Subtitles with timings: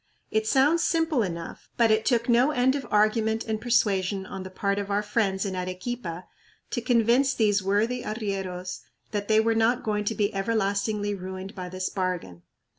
[0.31, 4.49] It sounds simple enough but it took no end of argument and persuasion on the
[4.49, 6.25] part of our friends in Arequipa
[6.71, 8.79] to convince these worthy arrieros
[9.11, 12.41] that they were not going to be everlastingly ruined by this bargain.